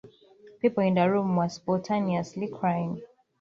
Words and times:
People 0.63 0.83
in 0.83 0.95
the 0.95 1.07
room 1.11 1.35
were 1.35 1.47
spontaneously 1.47 2.47
crying. 2.47 3.03